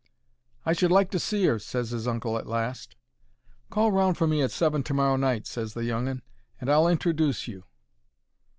"I 0.65 0.73
should 0.73 0.89
like 0.91 1.11
to 1.11 1.19
see 1.19 1.47
'er," 1.47 1.59
ses 1.59 1.91
his 1.91 2.07
uncle 2.07 2.35
at 2.39 2.47
last. 2.47 2.95
"Call 3.69 3.91
round 3.91 4.17
for 4.17 4.25
me 4.25 4.41
at 4.41 4.49
seven 4.49 4.81
to 4.81 4.95
morrow 4.95 5.15
night," 5.15 5.45
ses 5.45 5.75
the 5.75 5.83
young 5.83 6.07
'un, 6.07 6.23
"and 6.59 6.71
I'll 6.71 6.87
introduce 6.87 7.47
you." 7.47 7.65